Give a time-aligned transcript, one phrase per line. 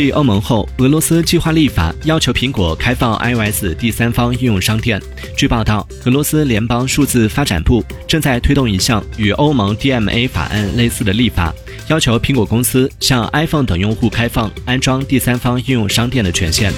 [0.00, 5.02] 继欧盟后俄罗斯计划立法要求苹果开放 ios 第三方应用商店。
[5.36, 11.52] 据报道俄罗斯联邦数字发展部正在推动一项与欧盟 dma 法案类似的立法
[11.88, 16.72] 要求苹果公司向 iphone 等用户开放安装第三方应用商店的权限。